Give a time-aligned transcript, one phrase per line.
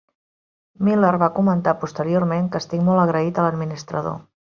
[0.87, 4.23] Miller va comentar posteriorment que estic molt agraït a l'administrador.